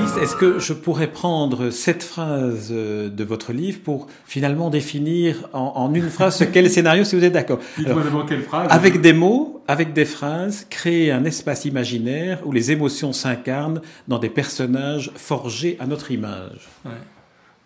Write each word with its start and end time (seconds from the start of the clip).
Est-ce 0.00 0.36
que 0.36 0.58
je 0.58 0.72
pourrais 0.72 1.08
prendre 1.08 1.70
cette 1.70 2.02
phrase 2.02 2.68
euh, 2.70 3.08
de 3.08 3.24
votre 3.24 3.52
livre 3.52 3.80
pour 3.82 4.06
finalement 4.24 4.70
définir 4.70 5.48
en, 5.52 5.92
une 5.94 6.08
phrase 6.08 6.36
ce 6.36 6.44
qu'est 6.44 6.62
le 6.62 6.68
scénario, 6.68 7.04
si 7.04 7.16
vous 7.16 7.24
êtes 7.24 7.32
d'accord? 7.32 7.58
Quelle 8.28 8.42
phrase 8.42 8.68
Avec 8.70 9.00
des 9.00 9.12
mots, 9.12 9.62
avec 9.68 9.92
des 9.92 10.04
phrases, 10.04 10.66
créer 10.70 11.10
un 11.10 11.24
espace 11.24 11.64
imaginaire 11.64 12.40
où 12.44 12.52
les 12.52 12.70
émotions 12.70 13.12
s'incarnent 13.12 13.80
dans 14.08 14.18
des 14.18 14.30
personnages 14.30 15.10
forgés 15.14 15.76
à 15.80 15.86
notre 15.86 16.10
image. 16.10 16.68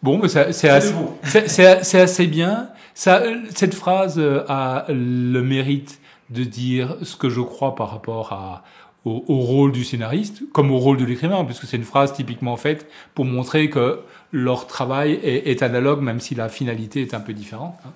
Bon, 0.03 0.19
mais 0.19 0.29
c'est 0.29 0.69
assez, 0.69 1.97
assez, 1.97 2.27
bien. 2.27 2.69
Ça, 2.95 3.23
cette 3.55 3.75
phrase 3.75 4.19
euh, 4.19 4.45
a 4.48 4.87
le 4.89 5.41
mérite 5.41 6.01
de 6.31 6.45
dire 6.45 6.97
ce 7.03 7.17
que 7.17 7.29
je 7.29 7.41
crois 7.41 7.75
par 7.75 7.91
rapport 7.91 8.33
à, 8.33 8.65
au, 9.06 9.38
rôle 9.38 9.73
du 9.73 9.84
scénariste 9.84 10.42
comme 10.52 10.70
au 10.70 10.78
rôle 10.78 10.96
de 10.96 11.05
l'écrivain, 11.05 11.45
puisque 11.45 11.64
c'est 11.64 11.77
une 11.77 11.84
phrase 11.84 12.12
typiquement 12.12 12.56
faite 12.56 12.91
pour 13.14 13.25
montrer 13.25 13.70
que 13.70 14.00
leur 14.33 14.67
travail 14.67 15.20
est, 15.22 15.48
est, 15.48 15.62
analogue, 15.62 16.00
même 16.03 16.19
si 16.19 16.34
la 16.34 16.48
finalité 16.48 17.03
est 17.03 17.14
un 17.14 17.20
peu 17.20 17.33
différente. 17.33 17.77
Hein. 17.86 17.91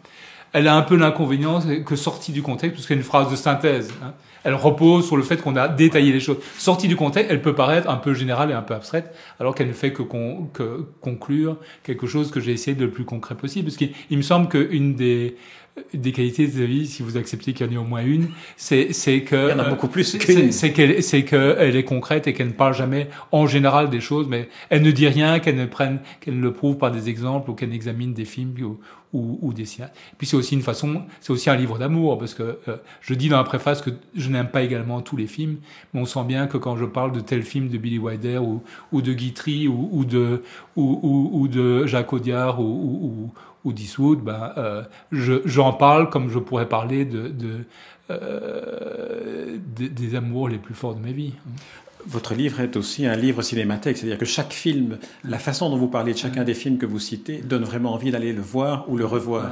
Elle 0.52 0.66
a 0.66 0.74
un 0.74 0.82
peu 0.82 0.96
l'inconvénient 0.96 1.60
que 1.84 1.96
sortie 1.96 2.32
du 2.32 2.42
contexte, 2.42 2.74
puisque 2.74 2.88
c'est 2.88 2.94
une 2.94 3.02
phrase 3.02 3.30
de 3.30 3.36
synthèse. 3.36 3.92
Hein. 4.02 4.14
Elle 4.42 4.54
repose 4.54 5.06
sur 5.06 5.16
le 5.16 5.22
fait 5.22 5.36
qu'on 5.36 5.54
a 5.54 5.68
détaillé 5.68 6.12
les 6.12 6.20
choses. 6.20 6.38
Sortie 6.58 6.88
du 6.88 6.96
contexte, 6.96 7.30
elle 7.30 7.42
peut 7.42 7.54
paraître 7.54 7.88
un 7.90 7.96
peu 7.96 8.14
générale 8.14 8.50
et 8.50 8.54
un 8.54 8.62
peu 8.62 8.74
abstraite, 8.74 9.14
alors 9.38 9.54
qu'elle 9.54 9.68
ne 9.68 9.72
fait 9.72 9.92
que, 9.92 10.02
que 10.52 10.86
conclure 11.00 11.56
quelque 11.82 12.06
chose 12.06 12.30
que 12.30 12.40
j'ai 12.40 12.52
essayé 12.52 12.76
de 12.76 12.84
le 12.84 12.90
plus 12.90 13.04
concret 13.04 13.34
possible. 13.34 13.66
Parce 13.66 13.76
qu'il 13.76 14.16
me 14.16 14.22
semble 14.22 14.48
qu'une 14.48 14.94
des, 14.94 15.36
des 15.94 16.12
qualités 16.12 16.46
de 16.46 16.64
vie, 16.64 16.86
si 16.86 17.02
vous 17.02 17.16
acceptez 17.16 17.52
qu'il 17.52 17.66
y 17.66 17.68
en 17.68 17.72
ait 17.72 17.78
au 17.78 17.84
moins 17.84 18.04
une, 18.04 18.28
c'est 18.56 18.92
c'est 18.92 19.22
que 19.22 19.48
il 19.48 19.50
y 19.50 19.52
en 19.52 19.58
a 19.58 19.68
beaucoup 19.68 19.88
plus 19.88 20.04
c'est 20.04 20.18
qu'elle 20.72 21.02
c'est 21.02 21.24
qu'elle 21.24 21.76
est 21.76 21.84
concrète 21.84 22.26
et 22.26 22.32
qu'elle 22.32 22.48
ne 22.48 22.52
parle 22.52 22.74
jamais 22.74 23.08
en 23.32 23.46
général 23.46 23.90
des 23.90 24.00
choses, 24.00 24.26
mais 24.28 24.48
elle 24.68 24.82
ne 24.82 24.90
dit 24.90 25.08
rien, 25.08 25.38
qu'elle 25.40 25.56
ne 25.56 25.66
prenne, 25.66 26.00
qu'elle 26.20 26.36
ne 26.36 26.42
le 26.42 26.52
prouve 26.52 26.76
par 26.76 26.90
des 26.90 27.08
exemples 27.08 27.50
ou 27.50 27.54
qu'elle 27.54 27.72
examine 27.74 28.14
des 28.14 28.24
films 28.24 28.54
ou, 28.62 28.78
ou, 29.12 29.38
ou 29.42 29.52
des 29.52 29.64
cinémas. 29.64 29.90
Puis 30.18 30.26
c'est 30.26 30.36
aussi 30.36 30.54
une 30.54 30.62
façon, 30.62 31.02
c'est 31.20 31.32
aussi 31.32 31.50
un 31.50 31.56
livre 31.56 31.78
d'amour 31.78 32.18
parce 32.18 32.34
que 32.34 32.58
euh, 32.68 32.76
je 33.00 33.14
dis 33.14 33.28
dans 33.28 33.38
la 33.38 33.44
préface 33.44 33.82
que 33.82 33.90
je 34.14 34.28
n'aime 34.28 34.48
pas 34.48 34.62
également 34.62 35.00
tous 35.00 35.16
les 35.16 35.26
films, 35.26 35.56
mais 35.92 36.00
on 36.00 36.06
sent 36.06 36.24
bien 36.24 36.46
que 36.46 36.56
quand 36.56 36.76
je 36.76 36.84
parle 36.84 37.12
de 37.12 37.20
tel 37.20 37.42
film 37.42 37.68
de 37.68 37.78
Billy 37.78 37.98
Wilder 37.98 38.38
ou, 38.38 38.62
ou 38.92 39.02
de 39.02 39.12
Guitry 39.12 39.68
ou, 39.68 39.88
ou 39.92 40.04
de 40.04 40.42
ou, 40.76 41.00
ou, 41.02 41.30
ou 41.40 41.48
de 41.48 41.86
Jacques 41.86 42.12
Audiard 42.12 42.60
ou, 42.60 42.64
ou 42.64 43.32
ou 43.64 43.72
Diswood, 43.72 44.20
ben, 44.20 44.52
euh, 44.56 44.82
j'en 45.12 45.72
parle 45.72 46.10
comme 46.10 46.30
je 46.30 46.38
pourrais 46.38 46.68
parler 46.68 47.04
de, 47.04 47.28
de, 47.28 47.64
euh, 48.10 49.56
des 49.76 50.14
amours 50.14 50.48
les 50.48 50.58
plus 50.58 50.74
forts 50.74 50.94
de 50.94 51.00
ma 51.00 51.12
vie. 51.12 51.34
Votre 52.06 52.34
livre 52.34 52.60
est 52.60 52.76
aussi 52.76 53.06
un 53.06 53.14
livre 53.14 53.42
cinémathèque, 53.42 53.98
c'est-à-dire 53.98 54.18
que 54.18 54.24
chaque 54.24 54.52
film, 54.52 54.98
la 55.22 55.38
façon 55.38 55.68
dont 55.68 55.76
vous 55.76 55.88
parlez 55.88 56.14
de 56.14 56.18
chacun 56.18 56.44
des 56.44 56.54
films 56.54 56.78
que 56.78 56.86
vous 56.86 56.98
citez, 56.98 57.38
donne 57.38 57.62
vraiment 57.62 57.92
envie 57.92 58.10
d'aller 58.10 58.32
le 58.32 58.40
voir 58.40 58.88
ou 58.88 58.96
le 58.96 59.04
revoir. 59.04 59.50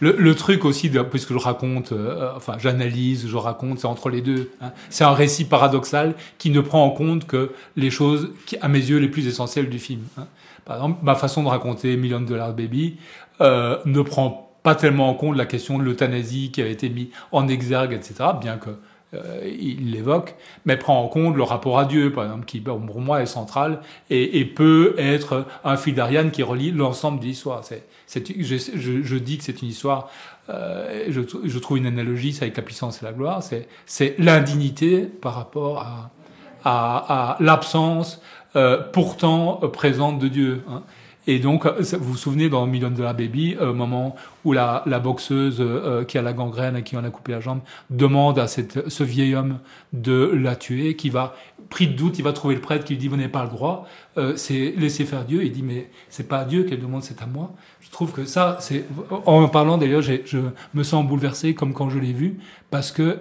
Le, 0.00 0.14
le, 0.18 0.34
truc 0.34 0.66
aussi, 0.66 0.90
puisque 1.10 1.32
je 1.32 1.38
raconte, 1.38 1.92
euh, 1.92 2.30
enfin 2.36 2.56
j'analyse, 2.58 3.26
je 3.26 3.36
raconte, 3.36 3.78
c'est 3.78 3.86
entre 3.86 4.10
les 4.10 4.20
deux. 4.20 4.50
Hein. 4.60 4.72
C'est 4.90 5.04
un 5.04 5.14
récit 5.14 5.46
paradoxal 5.46 6.14
qui 6.36 6.50
ne 6.50 6.60
prend 6.60 6.84
en 6.84 6.90
compte 6.90 7.26
que 7.26 7.52
les 7.76 7.90
choses, 7.90 8.30
qui, 8.44 8.58
à 8.58 8.68
mes 8.68 8.78
yeux, 8.78 8.98
les 8.98 9.08
plus 9.08 9.26
essentielles 9.26 9.70
du 9.70 9.78
film. 9.78 10.02
Hein. 10.18 10.26
Par 10.66 10.76
exemple, 10.76 10.98
ma 11.02 11.14
façon 11.14 11.42
de 11.42 11.48
raconter 11.48 11.96
Million 11.96 12.20
Dollar 12.20 12.52
Baby 12.52 12.98
euh, 13.40 13.78
ne 13.86 14.02
prend 14.02 14.50
pas 14.62 14.74
tellement 14.74 15.08
en 15.08 15.14
compte 15.14 15.36
la 15.36 15.46
question 15.46 15.78
de 15.78 15.84
l'euthanasie 15.84 16.50
qui 16.50 16.60
avait 16.60 16.72
été 16.72 16.88
mise 16.88 17.08
en 17.30 17.46
exergue, 17.46 17.92
etc., 17.92 18.30
bien 18.40 18.58
que 18.58 18.70
euh, 19.14 19.48
il 19.60 19.92
l'évoque, 19.92 20.34
mais 20.64 20.76
prend 20.76 21.00
en 21.00 21.06
compte 21.06 21.36
le 21.36 21.44
rapport 21.44 21.78
à 21.78 21.84
Dieu, 21.84 22.12
par 22.12 22.24
exemple, 22.24 22.44
qui 22.44 22.60
pour 22.60 23.00
moi 23.00 23.22
est 23.22 23.26
central 23.26 23.80
et, 24.10 24.40
et 24.40 24.44
peut 24.44 24.96
être 24.98 25.46
un 25.62 25.76
fil 25.76 25.94
d'Ariane 25.94 26.32
qui 26.32 26.42
relie 26.42 26.72
l'ensemble 26.72 27.20
de 27.20 27.26
l'histoire. 27.26 27.62
Je, 28.12 28.20
je, 28.36 29.02
je, 29.02 29.16
dis 29.16 29.38
que 29.38 29.44
c'est 29.44 29.62
une 29.62 29.68
histoire, 29.68 30.10
euh, 30.48 31.04
je, 31.08 31.20
je, 31.44 31.58
trouve 31.60 31.78
une 31.78 31.86
analogie, 31.86 32.36
avec 32.40 32.56
la 32.56 32.64
puissance 32.64 33.00
et 33.02 33.04
la 33.04 33.12
gloire, 33.12 33.44
c'est 33.86 34.16
l'indignité 34.18 35.02
par 35.02 35.34
rapport 35.34 35.82
à, 35.82 36.10
à, 36.66 37.32
à 37.32 37.36
l'absence 37.40 38.20
euh, 38.56 38.82
pourtant 38.92 39.60
présente 39.72 40.18
de 40.18 40.28
Dieu. 40.28 40.62
Hein. 40.68 40.82
Et 41.28 41.38
donc, 41.40 41.66
vous 41.66 42.12
vous 42.12 42.16
souvenez 42.16 42.48
dans 42.48 42.66
Million 42.66 42.90
Dollar 42.90 43.14
Baby, 43.14 43.56
au 43.60 43.74
moment 43.74 44.14
où 44.44 44.52
la, 44.52 44.84
la 44.86 45.00
boxeuse 45.00 45.56
euh, 45.60 46.04
qui 46.04 46.18
a 46.18 46.22
la 46.22 46.32
gangrène 46.32 46.76
et 46.76 46.82
qui 46.82 46.96
en 46.96 47.02
a 47.02 47.10
coupé 47.10 47.32
la 47.32 47.40
jambe 47.40 47.60
demande 47.90 48.38
à 48.38 48.46
cette, 48.46 48.88
ce 48.88 49.02
vieil 49.02 49.34
homme 49.34 49.58
de 49.92 50.30
la 50.34 50.54
tuer, 50.54 50.94
qui 50.94 51.10
va, 51.10 51.34
pris 51.68 51.88
de 51.88 51.94
doute, 51.94 52.18
il 52.18 52.22
va 52.22 52.32
trouver 52.32 52.54
le 52.54 52.60
prêtre 52.60 52.84
qui 52.84 52.94
lui 52.94 52.98
dit 52.98 53.08
vous 53.08 53.16
n'avez 53.16 53.28
pas 53.28 53.42
le 53.42 53.50
droit, 53.50 53.88
euh, 54.18 54.34
c'est 54.36 54.74
laisser 54.76 55.04
faire 55.04 55.24
Dieu. 55.24 55.44
Il 55.44 55.52
dit 55.52 55.64
mais 55.64 55.90
c'est 56.08 56.28
pas 56.28 56.38
à 56.38 56.44
Dieu 56.44 56.62
qu'elle 56.62 56.80
demande, 56.80 57.02
c'est 57.02 57.20
à 57.20 57.26
moi. 57.26 57.52
Je 57.80 57.90
trouve 57.90 58.12
que 58.12 58.24
ça, 58.24 58.58
c'est 58.60 58.84
en 59.26 59.48
parlant 59.48 59.78
d'ailleurs, 59.78 60.02
je 60.02 60.38
me 60.74 60.82
sens 60.84 61.04
bouleversé 61.06 61.54
comme 61.54 61.74
quand 61.74 61.90
je 61.90 61.98
l'ai 61.98 62.12
vu, 62.12 62.38
parce 62.70 62.92
que 62.92 63.18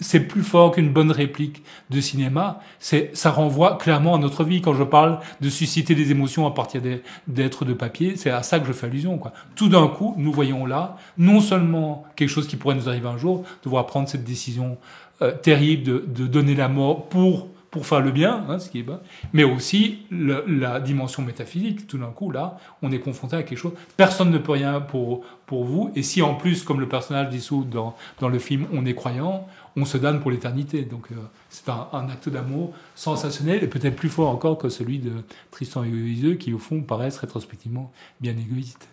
c'est 0.00 0.20
plus 0.20 0.42
fort 0.42 0.72
qu'une 0.72 0.92
bonne 0.92 1.10
réplique 1.10 1.62
de 1.90 2.00
cinéma. 2.00 2.60
C'est, 2.78 3.10
ça 3.14 3.30
renvoie 3.30 3.76
clairement 3.76 4.14
à 4.14 4.18
notre 4.18 4.44
vie. 4.44 4.60
Quand 4.60 4.74
je 4.74 4.82
parle 4.82 5.20
de 5.40 5.48
susciter 5.50 5.94
des 5.94 6.10
émotions 6.10 6.46
à 6.46 6.52
partir 6.52 6.82
d'êtres 7.26 7.64
de 7.64 7.74
papier, 7.74 8.16
c'est 8.16 8.30
à 8.30 8.42
ça 8.42 8.58
que 8.58 8.66
je 8.66 8.72
fais 8.72 8.86
allusion, 8.86 9.18
quoi. 9.18 9.32
Tout 9.54 9.68
d'un 9.68 9.88
coup, 9.88 10.14
nous 10.16 10.32
voyons 10.32 10.66
là, 10.66 10.96
non 11.18 11.40
seulement 11.40 12.04
quelque 12.16 12.30
chose 12.30 12.46
qui 12.46 12.56
pourrait 12.56 12.74
nous 12.74 12.88
arriver 12.88 13.08
un 13.08 13.18
jour, 13.18 13.44
devoir 13.62 13.86
prendre 13.86 14.08
cette 14.08 14.24
décision 14.24 14.78
euh, 15.22 15.32
terrible 15.32 15.82
de, 15.82 16.04
de 16.06 16.26
donner 16.26 16.54
la 16.54 16.68
mort 16.68 17.08
pour 17.08 17.48
pour 17.70 17.86
faire 17.86 18.00
le 18.00 18.10
bien, 18.10 18.44
hein, 18.48 18.58
ce 18.58 18.68
qui 18.68 18.80
est 18.80 18.82
bon, 18.82 18.98
mais 19.32 19.44
aussi 19.44 20.00
la 20.10 20.80
dimension 20.80 21.22
métaphysique. 21.22 21.86
Tout 21.86 21.98
d'un 21.98 22.10
coup, 22.10 22.30
là, 22.30 22.58
on 22.82 22.90
est 22.90 22.98
confronté 22.98 23.36
à 23.36 23.42
quelque 23.42 23.58
chose. 23.58 23.72
Personne 23.96 24.30
ne 24.30 24.38
peut 24.38 24.52
rien 24.52 24.80
pour, 24.80 25.22
pour 25.46 25.64
vous. 25.64 25.92
Et 25.94 26.02
si 26.02 26.20
en 26.20 26.34
plus, 26.34 26.64
comme 26.64 26.80
le 26.80 26.88
personnage 26.88 27.28
dissout 27.28 27.64
dans, 27.64 27.96
dans 28.18 28.28
le 28.28 28.38
film, 28.38 28.66
on 28.72 28.84
est 28.86 28.94
croyant, 28.94 29.46
on 29.76 29.84
se 29.84 29.98
donne 29.98 30.20
pour 30.20 30.32
l'éternité. 30.32 30.82
Donc 30.82 31.08
euh, 31.12 31.14
c'est 31.48 31.68
un, 31.68 31.86
un, 31.92 32.08
acte 32.08 32.28
d'amour 32.28 32.72
sensationnel 32.96 33.62
et 33.62 33.68
peut-être 33.68 33.94
plus 33.94 34.08
fort 34.08 34.30
encore 34.30 34.58
que 34.58 34.68
celui 34.68 34.98
de 34.98 35.12
Tristan 35.52 35.84
et 35.84 36.36
qui 36.38 36.52
au 36.52 36.58
fond 36.58 36.80
paraissent 36.82 37.18
rétrospectivement 37.18 37.92
bien 38.20 38.32
égoïstes. 38.32 38.88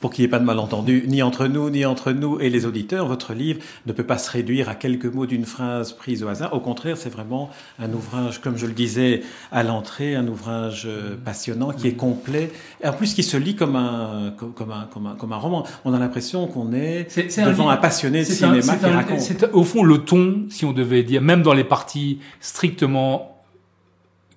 Pour 0.00 0.10
qu'il 0.10 0.22
n'y 0.22 0.26
ait 0.26 0.30
pas 0.30 0.38
de 0.38 0.44
malentendu, 0.44 1.04
ni 1.06 1.22
entre 1.22 1.46
nous, 1.46 1.70
ni 1.70 1.86
entre 1.86 2.12
nous 2.12 2.38
et 2.40 2.50
les 2.50 2.66
auditeurs, 2.66 3.06
votre 3.06 3.32
livre 3.32 3.60
ne 3.86 3.92
peut 3.92 4.04
pas 4.04 4.18
se 4.18 4.30
réduire 4.30 4.68
à 4.68 4.74
quelques 4.74 5.06
mots 5.06 5.26
d'une 5.26 5.46
phrase 5.46 5.92
prise 5.92 6.22
au 6.22 6.28
hasard. 6.28 6.52
Au 6.52 6.60
contraire, 6.60 6.96
c'est 6.96 7.08
vraiment 7.08 7.50
un 7.78 7.92
ouvrage, 7.92 8.40
comme 8.40 8.58
je 8.58 8.66
le 8.66 8.72
disais 8.72 9.22
à 9.52 9.62
l'entrée, 9.62 10.14
un 10.14 10.26
ouvrage 10.28 10.84
euh, 10.86 11.16
passionnant 11.24 11.70
qui 11.70 11.88
est 11.88 11.94
complet, 11.94 12.50
et 12.82 12.88
en 12.88 12.92
plus 12.92 13.14
qui 13.14 13.22
se 13.22 13.36
lit 13.36 13.56
comme 13.56 13.76
un, 13.76 14.34
comme, 14.36 14.72
un, 14.72 14.88
comme 14.92 15.06
un, 15.06 15.14
comme 15.14 15.32
un 15.32 15.38
roman. 15.38 15.64
On 15.84 15.94
a 15.94 15.98
l'impression 15.98 16.46
qu'on 16.46 16.72
est, 16.72 17.06
devant 17.38 17.70
un, 17.70 17.76
passionné 17.76 18.20
de 18.20 18.24
cinéma 18.24 18.76
qui 18.76 18.86
raconte. 18.86 19.20
C'est 19.20 19.44
au 19.52 19.64
fond 19.64 19.82
le 19.82 19.98
ton, 19.98 20.46
si 20.50 20.64
on 20.64 20.72
devait 20.72 21.04
dire, 21.04 21.22
même 21.22 21.42
dans 21.42 21.54
les 21.54 21.64
parties 21.64 22.18
strictement 22.40 23.35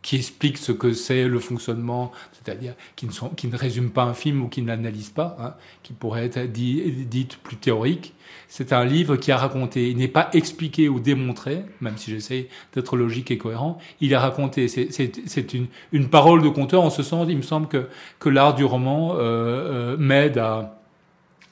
qui 0.10 0.16
explique 0.16 0.58
ce 0.58 0.72
que 0.72 0.92
c'est 0.92 1.28
le 1.28 1.38
fonctionnement, 1.38 2.12
c'est-à-dire 2.32 2.74
qui 2.96 3.06
ne, 3.06 3.12
sont, 3.12 3.30
qui 3.30 3.48
ne 3.48 3.56
résume 3.56 3.92
pas 3.92 4.02
un 4.02 4.16
film 4.16 4.42
ou 4.42 4.48
qui 4.48 4.64
ne 4.64 4.68
l'analyse 4.68 5.10
pas, 5.10 5.38
hein, 5.40 5.54
qui 5.84 5.94
pourrait 5.94 6.26
être 6.26 6.52
dit, 6.52 7.06
dite 7.06 7.38
plus 7.38 7.58
théorique. 7.58 8.16
C'est 8.48 8.74
un 8.74 8.86
livre 8.86 9.18
qui 9.18 9.32
a 9.32 9.38
raconté, 9.38 9.92
il 9.92 9.98
n'est 9.98 10.08
pas 10.08 10.32
expliqué 10.34 10.90
ou 10.90 11.00
démontré, 11.00 11.64
même 11.80 11.96
si 12.00 12.10
j'essaie 12.10 12.48
d'être 12.74 12.98
logique 12.98 13.30
et 13.30 13.38
cohérent, 13.38 13.78
il 14.02 14.16
a 14.16 14.20
raconté, 14.20 14.68
c'est 14.68 15.54
une, 15.54 15.68
une 15.92 16.10
parole 16.10 16.42
de 16.42 16.50
conteur 16.50 16.82
en 16.82 16.90
ce 16.90 17.04
sens, 17.04 17.28
il 17.30 17.38
me 17.38 17.44
semble 17.44 17.68
que, 17.68 17.88
que 18.18 18.30
l'art 18.30 18.56
du 18.56 18.66
roman 18.66 19.14
euh, 19.14 19.20
euh, 19.20 19.98
m'aide 20.00 20.40
à, 20.40 20.80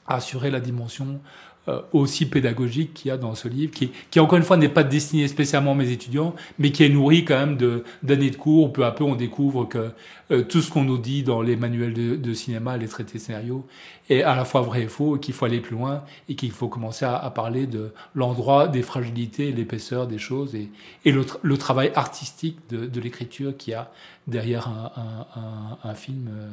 assurer 0.08 0.50
la 0.50 0.60
dimension 0.60 1.20
aussi 1.92 2.26
pédagogique 2.26 2.94
qu'il 2.94 3.08
y 3.08 3.10
a 3.10 3.16
dans 3.16 3.34
ce 3.34 3.48
livre, 3.48 3.72
qui, 3.72 3.90
qui 4.10 4.20
encore 4.20 4.38
une 4.38 4.44
fois 4.44 4.56
n'est 4.56 4.68
pas 4.68 4.84
destiné 4.84 5.28
spécialement 5.28 5.72
à 5.72 5.74
mes 5.74 5.90
étudiants, 5.90 6.34
mais 6.58 6.72
qui 6.72 6.84
est 6.84 6.88
nourri 6.88 7.24
quand 7.24 7.38
même 7.38 7.56
de 7.56 7.84
d'années 8.02 8.30
de 8.30 8.36
cours. 8.36 8.72
Peu 8.72 8.84
à 8.84 8.90
peu, 8.90 9.04
on 9.04 9.14
découvre 9.14 9.64
que 9.64 9.90
euh, 10.30 10.42
tout 10.42 10.60
ce 10.60 10.70
qu'on 10.70 10.84
nous 10.84 10.98
dit 10.98 11.22
dans 11.22 11.40
les 11.40 11.56
manuels 11.56 11.94
de, 11.94 12.16
de, 12.16 12.34
cinéma, 12.34 12.76
les 12.76 12.86
traités 12.88 13.18
scénarios, 13.18 13.64
est 14.10 14.22
à 14.22 14.36
la 14.36 14.44
fois 14.44 14.60
vrai 14.60 14.82
et 14.82 14.88
faux, 14.88 15.16
qu'il 15.16 15.32
faut 15.34 15.46
aller 15.46 15.60
plus 15.60 15.76
loin 15.76 16.04
et 16.28 16.34
qu'il 16.34 16.50
faut 16.50 16.68
commencer 16.68 17.04
à, 17.04 17.16
à, 17.16 17.30
parler 17.30 17.66
de 17.66 17.92
l'endroit 18.14 18.68
des 18.68 18.82
fragilités, 18.82 19.52
l'épaisseur 19.52 20.06
des 20.06 20.18
choses 20.18 20.54
et, 20.54 20.68
et 21.04 21.12
le, 21.12 21.24
le, 21.42 21.58
travail 21.58 21.92
artistique 21.94 22.58
de, 22.68 22.86
de 22.86 23.00
l'écriture 23.00 23.56
qu'il 23.56 23.72
y 23.72 23.74
a 23.74 23.90
derrière 24.26 24.68
un, 24.68 24.92
un, 24.96 25.40
un, 25.40 25.90
un 25.90 25.94
film. 25.94 26.28
Euh, 26.30 26.48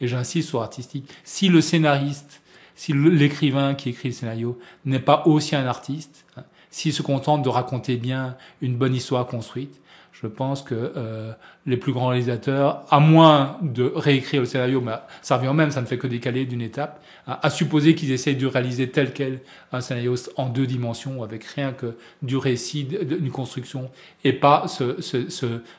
et 0.00 0.08
j'insiste 0.08 0.50
sur 0.50 0.60
artistique. 0.60 1.08
Si 1.24 1.48
le 1.48 1.60
scénariste, 1.60 2.42
si 2.74 2.92
l'écrivain 2.92 3.74
qui 3.74 3.90
écrit 3.90 4.08
le 4.08 4.14
scénario 4.14 4.58
n'est 4.84 5.00
pas 5.00 5.22
aussi 5.26 5.56
un 5.56 5.66
artiste, 5.66 6.24
hein, 6.36 6.44
s'il 6.70 6.92
se 6.92 7.02
contente 7.02 7.42
de 7.42 7.48
raconter 7.48 7.96
bien 7.96 8.36
une 8.60 8.76
bonne 8.76 8.94
histoire 8.94 9.26
construite, 9.26 9.80
je 10.22 10.28
pense 10.28 10.62
que 10.62 10.92
euh, 10.96 11.32
les 11.66 11.76
plus 11.76 11.92
grands 11.92 12.08
réalisateurs, 12.08 12.84
à 12.88 13.00
moins 13.00 13.58
de 13.62 13.92
réécrire 13.96 14.42
le 14.42 14.46
scénario, 14.46 14.80
mais 14.80 14.92
ça 15.22 15.36
revient 15.38 15.52
même, 15.52 15.72
ça 15.72 15.80
ne 15.80 15.86
fait 15.86 15.98
que 15.98 16.06
décaler 16.06 16.46
d'une 16.46 16.60
étape, 16.60 17.02
à, 17.26 17.50
supposer 17.50 17.96
qu'ils 17.96 18.12
essayent 18.12 18.36
de 18.36 18.46
réaliser 18.46 18.90
tel 18.90 19.12
quel 19.12 19.40
un 19.72 19.80
scénario 19.80 20.14
en 20.36 20.48
deux 20.48 20.66
dimensions, 20.66 21.24
avec 21.24 21.42
rien 21.42 21.72
que 21.72 21.96
du 22.22 22.36
récit, 22.36 22.84
d'une 22.84 23.30
construction, 23.30 23.90
et 24.22 24.32
pas 24.32 24.68
ce, 24.68 25.00
ce, 25.00 25.28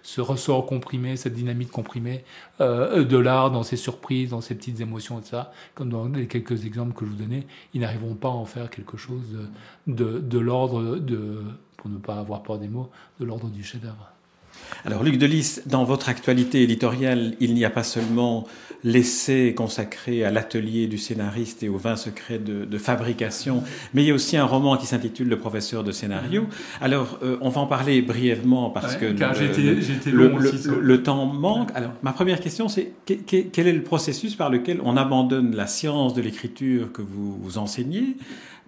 ce, 0.04 0.22
ressort 0.22 0.66
comprimé, 0.66 1.16
cette 1.16 1.34
dynamique 1.34 1.72
comprimée 1.72 2.26
euh, 2.60 3.06
de 3.06 3.18
l'art 3.18 3.52
dans 3.52 3.64
ses 3.64 3.78
surprises, 3.78 4.32
dans 4.32 4.42
ses 4.42 4.56
petites 4.56 4.82
émotions, 4.82 5.20
et 5.20 5.24
ça, 5.24 5.54
comme 5.76 5.90
dans 5.90 6.06
les 6.10 6.28
quelques 6.28 6.66
exemples 6.66 6.94
que 6.94 7.06
je 7.06 7.12
vous 7.12 7.18
donnais, 7.18 7.48
ils 7.74 7.80
n'arriveront 7.80 8.16
pas 8.16 8.30
à 8.30 8.32
en 8.32 8.46
faire 8.46 8.70
quelque 8.70 8.98
chose 8.98 9.24
de, 9.88 9.94
de, 9.94 10.20
de 10.20 10.40
l'ordre 10.40 10.98
de, 10.98 11.42
pour 11.78 11.90
ne 11.90 11.98
pas 11.98 12.16
avoir 12.16 12.44
peur 12.44 12.58
des 12.58 12.68
mots, 12.68 12.90
de 13.22 13.26
l'ordre 13.26 13.48
du 13.48 13.64
chef-d'œuvre. 13.64 14.12
Alors 14.84 15.04
Luc 15.04 15.18
Delis, 15.18 15.60
dans 15.66 15.84
votre 15.84 16.10
actualité 16.10 16.62
éditoriale, 16.64 17.36
il 17.40 17.54
n'y 17.54 17.66
a 17.66 17.70
pas 17.70 17.84
seulement 17.84 18.46
l'essai 18.84 19.54
consacré 19.56 20.24
à 20.24 20.32
l'atelier 20.32 20.86
du 20.86 21.00
scénariste 21.00 21.64
et 21.64 21.70
aux 21.70 21.78
20 21.78 21.96
secrets 21.96 22.38
de, 22.38 22.66
de, 22.66 22.78
fabrication, 22.78 23.64
mais 23.94 24.04
il 24.04 24.08
y 24.08 24.12
a 24.12 24.14
aussi 24.14 24.38
un 24.38 24.46
roman 24.46 24.78
qui 24.78 24.86
s'intitule 24.86 25.28
Le 25.28 25.40
professeur 25.40 25.84
de 25.84 25.92
scénario. 25.92 26.46
Alors 26.80 27.18
euh, 27.24 27.38
on 27.42 27.50
va 27.50 27.62
en 27.62 27.68
parler 27.68 28.04
brièvement 28.04 28.70
parce 28.70 28.94
ouais, 28.94 29.00
que 29.00 29.12
car 29.14 29.34
le, 29.34 30.80
le, 30.80 31.04
temps 31.04 31.26
manque. 31.26 31.70
Alors 31.74 31.94
ma 32.04 32.14
première 32.14 32.40
question 32.40 32.70
c'est 32.70 32.92
quel 33.06 33.68
est 33.68 33.74
le 33.74 33.84
processus 33.84 34.36
par 34.36 34.52
lequel 34.52 34.80
on 34.84 34.98
abandonne 34.98 35.56
la 35.56 35.66
science 35.66 36.14
de 36.14 36.22
l'écriture 36.22 36.92
que 36.92 37.02
vous, 37.02 37.38
vous 37.42 37.58
enseignez? 37.58 38.18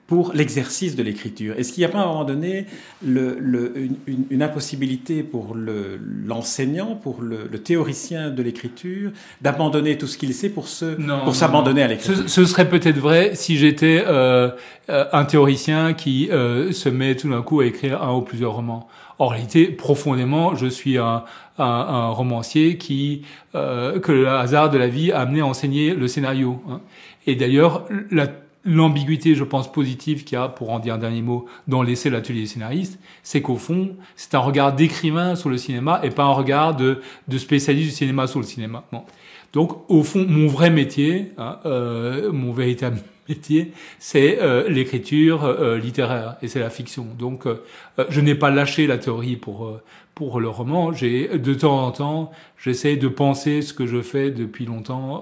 Pour 0.08 0.32
l'exercice 0.34 0.96
de 0.96 1.04
l'écriture 1.04 1.56
Est-ce 1.58 1.74
qu'il 1.74 1.82
n'y 1.82 1.86
a 1.86 1.90
pas 1.90 2.00
à 2.00 2.04
un 2.04 2.08
moment 2.08 2.24
donné 2.24 2.66
le, 3.06 3.38
le, 3.40 3.78
une, 3.78 4.24
une, 4.30 4.42
impossibilité 4.42 5.22
pour 5.22 5.54
l'enseignant, 5.54 6.92
le, 6.92 6.96
pour 6.96 7.22
le, 7.22 7.60
théoricien 7.60 8.30
de 8.30 8.42
l'écriture, 8.42 9.12
d'abandonner 9.42 9.98
tout 9.98 10.08
ce 10.08 10.18
qu'il 10.18 10.34
sait 10.34 10.50
pour 10.50 10.70
se 10.70 11.00
non, 11.00 11.26
pour 11.26 11.36
s'abandonner 11.36 11.84
à 11.84 11.88
l'écriture? 11.88 12.16
Ce, 12.24 12.28
ce, 12.28 12.46
serait 12.46 12.70
peut-être 12.70 12.98
vrai 12.98 13.32
si 13.36 13.58
j'étais 13.58 14.02
euh, 14.08 14.50
un 14.88 15.26
théoricien 15.26 15.94
qui 15.94 16.30
euh, 16.32 16.72
se 16.72 16.88
met 16.88 17.16
tout 17.16 17.30
d'un 17.30 17.42
coup 17.42 17.60
à 17.60 17.66
écrire 17.66 18.02
un 18.02 18.14
ou 18.16 18.22
plusieurs 18.22 18.54
romans. 18.54 18.88
En 19.20 19.28
réalité, 19.28 19.66
profondément, 19.66 20.56
je 20.56 20.68
suis 20.68 20.98
un, 20.98 21.24
un, 21.58 21.66
un 21.66 22.10
romancier 22.10 22.78
qui 22.78 23.24
euh, 23.56 24.00
que 24.00 24.12
le 24.12 24.30
hasard 24.30 24.70
de 24.70 24.78
la 24.78 24.88
vie 24.88 25.12
a 25.12 25.20
amené 25.22 25.42
à 25.42 25.46
enseigner 25.46 25.94
le 25.94 26.08
scénario. 26.08 26.62
Hein. 26.70 26.80
Et 27.26 27.36
d'ailleurs, 27.36 27.86
la 28.12 28.28
l'ambiguïté, 28.68 29.34
je 29.34 29.44
pense, 29.44 29.72
positive 29.72 30.24
qu'il 30.24 30.38
y 30.38 30.42
a, 30.42 30.50
pour 30.50 30.70
en 30.72 30.80
dire 30.80 30.96
un 30.96 30.98
dernier 30.98 31.22
mot, 31.22 31.46
dans 31.68 31.82
l'essai 31.82 32.10
l'atelier 32.10 32.42
des 32.42 32.48
scénaristes, 32.48 33.00
c'est 33.24 33.42
qu'au 33.42 33.56
fond, 33.56 33.96
c'est 34.16 34.36
un 34.36 34.40
regard 34.40 34.74
d'écrivain 34.74 35.36
sur 35.36 35.50
le 35.50 35.58
cinéma 35.58 36.02
et 36.04 36.10
pas 36.10 36.24
un 36.24 36.34
regard 36.34 36.76
de, 36.76 37.02
de 37.28 37.38
spécialiste 37.38 37.90
du 37.90 37.96
cinéma 37.96 38.28
sur 38.28 38.40
le 38.40 38.46
cinéma. 38.46 38.84
Donc, 39.54 39.90
au 39.90 40.04
fond, 40.04 40.26
mon 40.28 40.48
vrai 40.48 40.70
métier, 40.70 41.32
hein, 41.38 41.60
euh, 41.66 42.32
mon 42.32 42.52
véritable 42.52 42.98
métier, 43.30 43.72
c'est 44.00 44.40
euh, 44.42 44.68
l'écriture 44.70 45.46
euh, 45.46 45.78
littéraire 45.78 46.36
et 46.42 46.48
c'est 46.48 46.60
la 46.60 46.70
fiction. 46.70 47.08
Donc, 47.18 47.46
euh, 47.46 47.64
je 48.10 48.22
n'ai 48.22 48.36
pas 48.36 48.50
lâché 48.50 48.88
la 48.88 48.98
théorie 48.98 49.36
pour 49.36 49.80
pour 50.18 50.40
le 50.40 50.50
roman. 50.50 50.92
J'ai 50.94 51.38
de 51.38 51.54
temps 51.54 51.86
en 51.86 51.92
temps, 51.92 52.32
j'essaie 52.58 52.98
de 52.98 53.08
penser 53.08 53.62
ce 53.62 53.72
que 53.72 53.86
je 53.86 54.02
fais 54.02 54.32
depuis 54.32 54.66
longtemps 54.66 55.22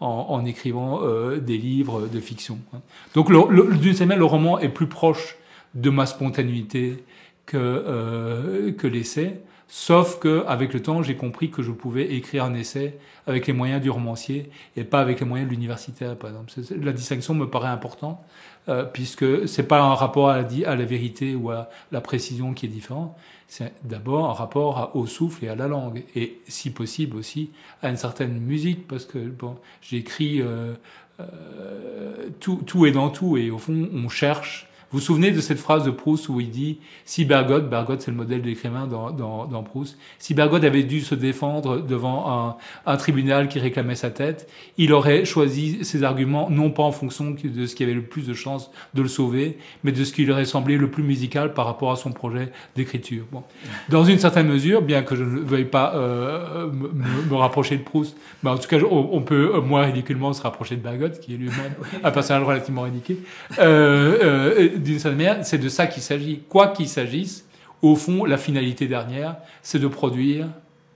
en, 0.00 0.08
en, 0.08 0.44
écrivant 0.46 1.02
des 1.36 1.58
livres 1.58 2.08
de 2.08 2.20
fiction. 2.20 2.58
Hein. 2.72 2.80
Donc, 3.14 3.30
d'une 3.30 3.92
certaine 3.92 4.08
manière, 4.08 4.18
le 4.20 4.24
roman 4.24 4.58
est 4.58 4.70
plus 4.70 4.86
proche 4.86 5.36
de 5.74 5.90
ma 5.90 6.06
spontanéité 6.06 7.04
que 7.44 8.74
que 8.78 8.86
l'essai. 8.86 9.42
Sauf 9.68 10.20
que, 10.20 10.44
avec 10.46 10.72
le 10.72 10.80
temps, 10.80 11.02
j'ai 11.02 11.16
compris 11.16 11.50
que 11.50 11.62
je 11.62 11.72
pouvais 11.72 12.14
écrire 12.14 12.44
un 12.44 12.54
essai 12.54 12.98
avec 13.26 13.46
les 13.46 13.52
moyens 13.52 13.82
du 13.82 13.90
romancier 13.90 14.50
et 14.76 14.84
pas 14.84 15.00
avec 15.00 15.20
les 15.20 15.26
moyens 15.26 15.48
de 15.48 15.54
l'universitaire, 15.54 16.16
par 16.16 16.30
exemple. 16.30 16.52
La 16.80 16.92
distinction 16.92 17.34
me 17.34 17.48
paraît 17.48 17.68
importante, 17.68 18.20
euh, 18.68 18.84
puisque 18.84 19.48
c'est 19.48 19.66
pas 19.66 19.80
un 19.80 19.94
rapport 19.94 20.28
à 20.28 20.42
la, 20.42 20.46
à 20.66 20.76
la, 20.76 20.84
vérité 20.84 21.34
ou 21.34 21.50
à 21.50 21.68
la 21.92 22.00
précision 22.00 22.52
qui 22.52 22.66
est 22.66 22.68
différent. 22.68 23.16
C'est 23.48 23.72
d'abord 23.84 24.30
un 24.30 24.32
rapport 24.32 24.90
au 24.94 25.06
souffle 25.06 25.44
et 25.44 25.48
à 25.48 25.54
la 25.54 25.68
langue, 25.68 26.04
et 26.16 26.40
si 26.48 26.70
possible 26.70 27.16
aussi 27.16 27.50
à 27.82 27.90
une 27.90 27.96
certaine 27.96 28.38
musique, 28.38 28.88
parce 28.88 29.04
que 29.04 29.18
bon, 29.18 29.56
j'écris 29.80 30.40
euh, 30.40 30.74
euh, 31.20 32.28
tout, 32.40 32.62
tout 32.66 32.86
est 32.86 32.92
dans 32.92 33.10
tout, 33.10 33.36
et 33.36 33.50
au 33.50 33.58
fond, 33.58 33.88
on 33.92 34.08
cherche 34.08 34.68
vous 34.94 35.00
vous 35.00 35.06
souvenez 35.06 35.32
de 35.32 35.40
cette 35.40 35.58
phrase 35.58 35.82
de 35.82 35.90
Proust 35.90 36.28
où 36.28 36.38
il 36.38 36.50
dit 36.50 36.78
si 37.04 37.24
Bergotte, 37.24 37.68
Bergotte 37.68 38.00
c'est 38.02 38.12
le 38.12 38.16
modèle 38.16 38.42
de 38.42 38.46
l'écrivain 38.46 38.86
dans, 38.86 39.10
dans, 39.10 39.44
dans, 39.44 39.64
Proust, 39.64 39.98
si 40.20 40.34
Bergotte 40.34 40.62
avait 40.62 40.84
dû 40.84 41.00
se 41.00 41.16
défendre 41.16 41.78
devant 41.78 42.30
un, 42.30 42.56
un, 42.86 42.96
tribunal 42.96 43.48
qui 43.48 43.58
réclamait 43.58 43.96
sa 43.96 44.10
tête, 44.10 44.48
il 44.78 44.92
aurait 44.92 45.24
choisi 45.24 45.84
ses 45.84 46.04
arguments 46.04 46.48
non 46.48 46.70
pas 46.70 46.84
en 46.84 46.92
fonction 46.92 47.34
de 47.42 47.66
ce 47.66 47.74
qui 47.74 47.82
avait 47.82 47.92
le 47.92 48.02
plus 48.02 48.24
de 48.24 48.34
chances 48.34 48.70
de 48.94 49.02
le 49.02 49.08
sauver, 49.08 49.58
mais 49.82 49.90
de 49.90 50.04
ce 50.04 50.12
qui 50.12 50.22
lui 50.22 50.30
aurait 50.30 50.44
semblé 50.44 50.76
le 50.76 50.88
plus 50.88 51.02
musical 51.02 51.54
par 51.54 51.66
rapport 51.66 51.90
à 51.90 51.96
son 51.96 52.12
projet 52.12 52.52
d'écriture. 52.76 53.24
Bon. 53.32 53.42
Dans 53.88 54.04
une 54.04 54.20
certaine 54.20 54.46
mesure, 54.46 54.80
bien 54.80 55.02
que 55.02 55.16
je 55.16 55.24
ne 55.24 55.40
veuille 55.40 55.64
pas 55.64 55.96
euh, 55.96 56.70
me, 56.70 57.28
me, 57.28 57.34
rapprocher 57.34 57.76
de 57.78 57.82
Proust, 57.82 58.16
mais 58.44 58.50
en 58.50 58.58
tout 58.58 58.68
cas 58.68 58.78
on, 58.88 59.08
on 59.10 59.22
peut 59.22 59.58
moins 59.58 59.86
ridiculement 59.86 60.32
se 60.32 60.42
rapprocher 60.42 60.76
de 60.76 60.82
Bergotte, 60.82 61.18
qui 61.18 61.34
est 61.34 61.36
lui-même 61.36 61.74
un 62.04 62.12
personnage 62.12 62.44
relativement 62.44 62.82
ridicule. 62.82 63.18
Euh, 63.58 64.18
euh, 64.22 64.83
d'une 64.84 64.98
certaine 64.98 65.18
manière, 65.18 65.44
c'est 65.44 65.58
de 65.58 65.68
ça 65.68 65.86
qu'il 65.86 66.02
s'agit. 66.02 66.42
Quoi 66.48 66.68
qu'il 66.68 66.88
s'agisse, 66.88 67.46
au 67.82 67.96
fond, 67.96 68.24
la 68.24 68.38
finalité 68.38 68.86
dernière, 68.86 69.36
c'est 69.62 69.78
de 69.78 69.88
produire. 69.88 70.48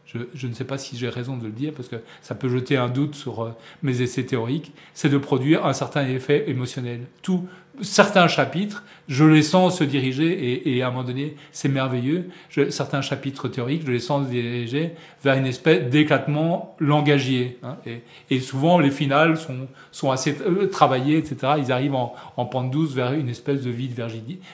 Je, 0.08 0.20
je, 0.34 0.46
ne 0.46 0.54
sais 0.54 0.64
pas 0.64 0.78
si 0.78 0.96
j'ai 0.96 1.10
raison 1.10 1.36
de 1.36 1.44
le 1.44 1.50
dire 1.50 1.74
parce 1.76 1.88
que 1.88 1.96
ça 2.22 2.34
peut 2.34 2.48
jeter 2.48 2.78
un 2.78 2.88
doute 2.88 3.14
sur 3.14 3.42
euh, 3.42 3.50
mes 3.82 4.00
essais 4.00 4.24
théoriques. 4.24 4.72
C'est 4.94 5.10
de 5.10 5.18
produire 5.18 5.66
un 5.66 5.74
certain 5.74 6.08
effet 6.08 6.48
émotionnel. 6.48 7.00
Tout, 7.20 7.46
certains 7.82 8.26
chapitres, 8.26 8.84
je 9.08 9.24
les 9.24 9.42
sens 9.42 9.78
se 9.78 9.84
diriger 9.84 10.32
et, 10.32 10.76
et 10.76 10.82
à 10.82 10.88
un 10.88 10.90
moment 10.90 11.04
donné, 11.04 11.36
c'est 11.52 11.68
merveilleux. 11.68 12.30
Je, 12.48 12.70
certains 12.70 13.02
chapitres 13.02 13.48
théoriques, 13.48 13.82
je 13.86 13.92
les 13.92 13.98
sens 13.98 14.26
se 14.26 14.30
diriger 14.30 14.92
vers 15.22 15.36
une 15.36 15.46
espèce 15.46 15.90
d'éclatement 15.90 16.74
langagier. 16.78 17.58
Hein, 17.62 17.76
et, 17.86 18.00
et, 18.30 18.40
souvent, 18.40 18.78
les 18.78 18.90
finales 18.90 19.36
sont, 19.36 19.68
sont 19.92 20.10
assez 20.10 20.36
euh, 20.40 20.68
travaillées, 20.68 21.18
etc. 21.18 21.52
Ils 21.58 21.70
arrivent 21.70 21.94
en, 21.94 22.14
en, 22.38 22.46
pente 22.46 22.70
douce 22.70 22.94
vers 22.94 23.12
une 23.12 23.28
espèce 23.28 23.62
de 23.62 23.70
vide 23.70 23.92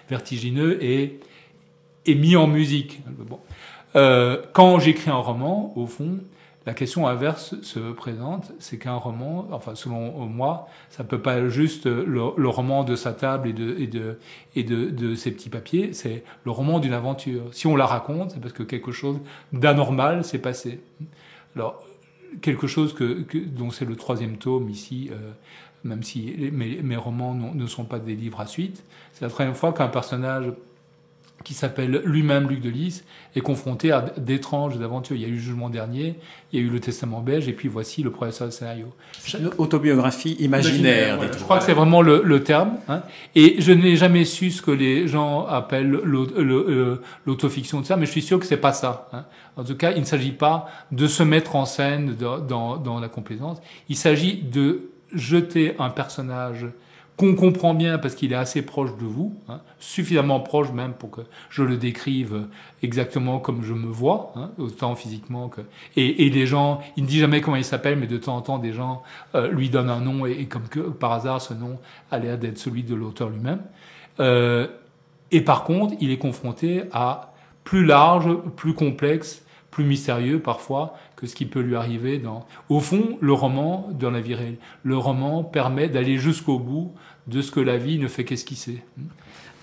vertigineux 0.08 0.82
et, 0.82 1.20
et 2.06 2.14
mis 2.14 2.36
en 2.36 2.46
musique. 2.46 3.00
Bon. 3.06 3.38
Euh, 3.96 4.42
quand 4.52 4.78
j'écris 4.78 5.10
un 5.10 5.16
roman, 5.16 5.72
au 5.76 5.86
fond, 5.86 6.18
la 6.66 6.72
question 6.72 7.06
inverse 7.06 7.60
se 7.60 7.78
présente, 7.92 8.52
c'est 8.58 8.78
qu'un 8.78 8.96
roman, 8.96 9.46
enfin 9.52 9.74
selon 9.74 10.26
moi, 10.26 10.66
ça 10.88 11.04
peut 11.04 11.20
pas 11.20 11.48
juste 11.48 11.86
le, 11.86 12.32
le, 12.36 12.48
roman 12.48 12.84
de 12.84 12.96
sa 12.96 13.12
table 13.12 13.48
et 13.48 13.52
de 13.52 13.76
et 13.78 13.86
de 13.86 14.18
et 14.56 14.64
de, 14.64 14.88
de 14.88 15.14
ses 15.14 15.30
petits 15.30 15.50
papiers, 15.50 15.92
c'est 15.92 16.24
le 16.44 16.50
roman 16.50 16.78
d'une 16.78 16.94
aventure. 16.94 17.42
Si 17.52 17.66
on 17.66 17.76
la 17.76 17.84
raconte, 17.84 18.30
c'est 18.32 18.40
parce 18.40 18.54
que 18.54 18.62
quelque 18.62 18.92
chose 18.92 19.18
d'anormal 19.52 20.24
s'est 20.24 20.38
passé. 20.38 20.80
Alors 21.54 21.84
quelque 22.40 22.66
chose 22.66 22.94
que, 22.94 23.24
dont 23.46 23.70
c'est 23.70 23.84
le 23.84 23.96
troisième 23.96 24.38
tome 24.38 24.70
ici, 24.70 25.10
euh, 25.12 25.32
même 25.84 26.02
si 26.02 26.34
mes, 26.52 26.82
mes 26.82 26.96
romans 26.96 27.34
ne 27.34 27.66
sont 27.66 27.84
pas 27.84 27.98
des 27.98 28.14
livres 28.16 28.40
à 28.40 28.46
suite, 28.46 28.82
c'est 29.12 29.22
la 29.22 29.30
troisième 29.30 29.54
fois 29.54 29.72
qu'un 29.72 29.88
personnage 29.88 30.46
qui 31.42 31.52
s'appelle 31.52 32.02
lui-même 32.04 32.48
Luc 32.48 32.60
de 32.60 32.70
Lys, 32.70 33.04
est 33.36 33.40
confronté 33.40 33.92
à 33.92 34.00
d'étranges 34.16 34.80
aventures. 34.80 35.16
Il 35.16 35.22
y 35.22 35.24
a 35.24 35.28
eu 35.28 35.32
le 35.32 35.38
jugement 35.38 35.68
dernier, 35.68 36.16
il 36.52 36.60
y 36.60 36.62
a 36.62 36.66
eu 36.66 36.70
le 36.70 36.80
testament 36.80 37.20
belge, 37.20 37.48
et 37.48 37.52
puis 37.52 37.68
voici 37.68 38.02
le 38.02 38.10
professeur 38.10 38.48
de 38.48 38.52
scénario. 38.52 38.92
Une 39.38 39.50
autobiographie 39.58 40.36
imaginaire. 40.40 41.16
imaginaire 41.16 41.38
Je 41.38 41.44
crois 41.44 41.58
que 41.58 41.64
c'est 41.64 41.74
vraiment 41.74 42.00
le, 42.00 42.22
le 42.24 42.42
terme. 42.42 42.76
Hein. 42.88 43.02
Et 43.34 43.60
je 43.60 43.72
n'ai 43.72 43.96
jamais 43.96 44.24
su 44.24 44.50
ce 44.50 44.62
que 44.62 44.70
les 44.70 45.06
gens 45.06 45.46
appellent 45.46 46.00
l'autofiction 47.26 47.80
de 47.80 47.86
ça, 47.86 47.96
mais 47.96 48.06
je 48.06 48.10
suis 48.12 48.22
sûr 48.22 48.38
que 48.38 48.46
c'est 48.46 48.56
pas 48.56 48.72
ça. 48.72 49.08
Hein. 49.12 49.24
En 49.56 49.64
tout 49.64 49.76
cas, 49.76 49.92
il 49.92 50.00
ne 50.00 50.06
s'agit 50.06 50.32
pas 50.32 50.66
de 50.92 51.06
se 51.06 51.22
mettre 51.22 51.56
en 51.56 51.66
scène 51.66 52.14
dans, 52.14 52.38
dans, 52.38 52.76
dans 52.76 53.00
la 53.00 53.08
complaisance. 53.08 53.58
Il 53.88 53.96
s'agit 53.96 54.42
de 54.42 54.88
jeter 55.12 55.74
un 55.78 55.90
personnage 55.90 56.66
qu'on 57.16 57.34
comprend 57.36 57.74
bien 57.74 57.98
parce 57.98 58.14
qu'il 58.14 58.32
est 58.32 58.36
assez 58.36 58.62
proche 58.62 58.96
de 58.96 59.04
vous, 59.04 59.34
hein, 59.48 59.60
suffisamment 59.78 60.40
proche 60.40 60.72
même 60.72 60.94
pour 60.94 61.10
que 61.10 61.20
je 61.48 61.62
le 61.62 61.76
décrive 61.76 62.46
exactement 62.82 63.38
comme 63.38 63.62
je 63.62 63.72
me 63.72 63.86
vois, 63.86 64.32
hein, 64.36 64.50
autant 64.58 64.96
physiquement 64.96 65.48
que... 65.48 65.60
Et, 65.96 66.26
et, 66.26 66.30
les 66.30 66.46
gens, 66.46 66.80
il 66.96 67.04
ne 67.04 67.08
dit 67.08 67.20
jamais 67.20 67.40
comment 67.40 67.56
il 67.56 67.64
s'appelle, 67.64 67.98
mais 67.98 68.08
de 68.08 68.16
temps 68.16 68.36
en 68.36 68.40
temps, 68.40 68.58
des 68.58 68.72
gens 68.72 69.02
euh, 69.36 69.48
lui 69.48 69.70
donnent 69.70 69.90
un 69.90 70.00
nom, 70.00 70.26
et, 70.26 70.46
comme 70.46 70.68
que 70.68 70.80
par 70.80 71.12
hasard, 71.12 71.40
ce 71.40 71.54
nom 71.54 71.78
a 72.10 72.18
l'air 72.18 72.36
d'être 72.36 72.58
celui 72.58 72.82
de 72.82 72.94
l'auteur 72.96 73.30
lui-même. 73.30 73.60
Euh, 74.18 74.66
et 75.30 75.40
par 75.40 75.64
contre, 75.64 75.94
il 76.00 76.10
est 76.10 76.18
confronté 76.18 76.82
à 76.92 77.32
plus 77.62 77.84
large, 77.84 78.28
plus 78.56 78.74
complexe, 78.74 79.44
plus 79.70 79.84
mystérieux 79.84 80.40
parfois 80.40 80.94
ce 81.26 81.34
qui 81.34 81.46
peut 81.46 81.60
lui 81.60 81.76
arriver 81.76 82.18
dans... 82.18 82.46
Au 82.68 82.80
fond, 82.80 83.18
le 83.20 83.32
roman, 83.32 83.88
dans 83.98 84.10
la 84.10 84.20
vie 84.20 84.34
réelle, 84.34 84.56
le 84.82 84.96
roman 84.96 85.44
permet 85.44 85.88
d'aller 85.88 86.18
jusqu'au 86.18 86.58
bout 86.58 86.92
de 87.26 87.42
ce 87.42 87.50
que 87.50 87.60
la 87.60 87.76
vie 87.76 87.98
ne 87.98 88.08
fait 88.08 88.24
qu'esquisser. 88.24 88.82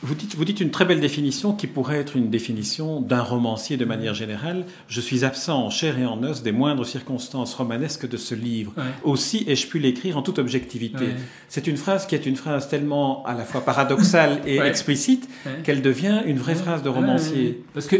Vous 0.03 0.15
dites, 0.15 0.35
vous 0.35 0.45
dites 0.45 0.59
une 0.61 0.71
très 0.71 0.85
belle 0.85 0.99
définition 0.99 1.53
qui 1.53 1.67
pourrait 1.67 1.99
être 1.99 2.15
une 2.15 2.31
définition 2.31 3.01
d'un 3.01 3.21
romancier 3.21 3.77
de 3.77 3.85
manière 3.85 4.15
générale. 4.15 4.65
Je 4.87 4.99
suis 4.99 5.23
absent 5.23 5.65
en 5.65 5.69
chair 5.69 5.99
et 5.99 6.05
en 6.07 6.23
os 6.23 6.41
des 6.41 6.51
moindres 6.51 6.87
circonstances 6.87 7.53
romanesques 7.53 8.09
de 8.09 8.17
ce 8.17 8.33
livre. 8.33 8.73
Aussi 9.03 9.43
ai-je 9.47 9.67
pu 9.67 9.77
l'écrire 9.77 10.17
en 10.17 10.23
toute 10.23 10.39
objectivité. 10.39 11.05
C'est 11.49 11.67
une 11.67 11.77
phrase 11.77 12.07
qui 12.07 12.15
est 12.15 12.25
une 12.25 12.35
phrase 12.35 12.67
tellement 12.67 13.23
à 13.25 13.35
la 13.35 13.45
fois 13.45 13.61
paradoxale 13.61 14.41
et 14.47 14.57
explicite 14.65 15.29
qu'elle 15.63 15.83
devient 15.83 16.23
une 16.25 16.39
vraie 16.39 16.55
phrase 16.55 16.81
de 16.81 16.89
romancier. 16.89 17.63
Parce 17.75 17.85
que 17.85 17.95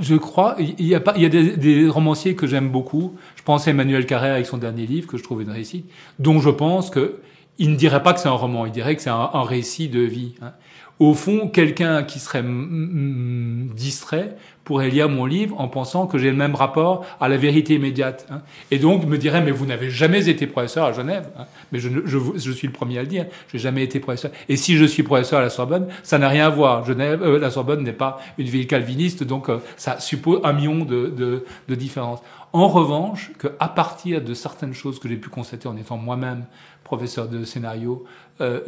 je 0.00 0.14
crois, 0.14 0.56
il 0.58 0.86
y 0.86 0.94
a, 0.94 1.00
pas, 1.00 1.14
il 1.16 1.22
y 1.22 1.26
a 1.26 1.30
des, 1.30 1.56
des 1.56 1.88
romanciers 1.88 2.34
que 2.34 2.46
j'aime 2.46 2.68
beaucoup. 2.68 3.14
Je 3.36 3.42
pense 3.42 3.66
à 3.66 3.70
Emmanuel 3.70 4.04
Carrère 4.04 4.34
avec 4.34 4.46
son 4.46 4.58
dernier 4.58 4.86
livre 4.86 5.06
que 5.06 5.16
je 5.16 5.22
trouve 5.22 5.40
une 5.40 5.50
réussite, 5.50 5.86
dont 6.18 6.38
je 6.38 6.50
pense 6.50 6.90
que 6.90 7.20
il 7.60 7.70
ne 7.70 7.76
dirait 7.76 8.02
pas 8.02 8.12
que 8.12 8.20
c'est 8.20 8.28
un 8.28 8.32
roman, 8.32 8.66
il 8.66 8.72
dirait 8.72 8.94
que 8.94 9.02
c'est 9.02 9.10
un, 9.10 9.30
un, 9.32 9.42
récit 9.42 9.88
de 9.88 10.00
vie. 10.00 10.34
Hein 10.40 10.52
au 10.98 11.14
fond, 11.14 11.48
quelqu'un 11.48 12.02
qui 12.02 12.18
serait 12.18 12.44
distrait 13.74 14.36
pourrait 14.68 14.90
lire 14.90 15.08
mon 15.08 15.24
livre 15.24 15.58
en 15.58 15.66
pensant 15.66 16.06
que 16.06 16.18
j'ai 16.18 16.30
le 16.30 16.36
même 16.36 16.54
rapport 16.54 17.06
à 17.20 17.28
la 17.28 17.38
vérité 17.38 17.76
immédiate. 17.76 18.26
Hein. 18.30 18.42
Et 18.70 18.78
donc 18.78 19.06
me 19.06 19.16
dirait, 19.16 19.40
mais 19.40 19.50
vous 19.50 19.64
n'avez 19.64 19.88
jamais 19.88 20.28
été 20.28 20.46
professeur 20.46 20.84
à 20.84 20.92
Genève. 20.92 21.26
Hein. 21.38 21.46
Mais 21.72 21.78
je, 21.78 21.88
je, 22.04 22.18
je, 22.36 22.52
suis 22.52 22.66
le 22.66 22.72
premier 22.74 22.98
à 22.98 23.00
le 23.00 23.08
dire, 23.08 23.24
je 23.50 23.56
n'ai 23.56 23.62
jamais 23.62 23.82
été 23.82 23.98
professeur. 23.98 24.30
Et 24.50 24.56
si 24.56 24.76
je 24.76 24.84
suis 24.84 25.02
professeur 25.02 25.38
à 25.38 25.42
la 25.42 25.48
Sorbonne, 25.48 25.86
ça 26.02 26.18
n'a 26.18 26.28
rien 26.28 26.44
à 26.44 26.50
voir. 26.50 26.84
Genève, 26.84 27.22
euh, 27.22 27.38
la 27.38 27.50
Sorbonne 27.50 27.82
n'est 27.82 27.92
pas 27.92 28.20
une 28.36 28.46
ville 28.46 28.66
calviniste, 28.66 29.24
donc 29.24 29.48
euh, 29.48 29.56
ça 29.78 30.00
suppose 30.00 30.40
un 30.44 30.52
million 30.52 30.84
de, 30.84 31.06
de, 31.06 31.46
de 31.66 31.74
différences. 31.74 32.20
En 32.52 32.68
revanche, 32.68 33.30
qu'à 33.38 33.68
partir 33.68 34.22
de 34.22 34.32
certaines 34.32 34.72
choses 34.72 34.98
que 34.98 35.08
j'ai 35.08 35.16
pu 35.18 35.28
constater 35.28 35.68
en 35.68 35.76
étant 35.76 35.98
moi-même 35.98 36.46
professeur 36.82 37.28
de 37.28 37.44
scénario, 37.44 38.04
euh, 38.40 38.62